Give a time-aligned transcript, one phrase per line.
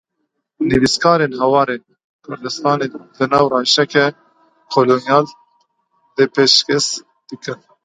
[0.69, 1.77] Nivîskarên Hawarê
[2.25, 4.05] Kurdistanê di nav rewşeke
[4.73, 5.25] kolonyal
[6.15, 6.85] de pêşkêş
[7.29, 7.59] dikin.